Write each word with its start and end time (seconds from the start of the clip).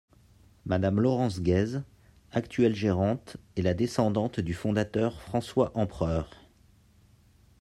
Madame 0.65 0.99
Laurence 0.99 1.39
Guez, 1.43 1.83
actuelle 2.31 2.73
gérante, 2.73 3.37
est 3.55 3.61
la 3.61 3.75
descendante 3.75 4.39
du 4.39 4.55
fondateur 4.55 5.21
François 5.21 5.71
Empereur. 5.77 6.31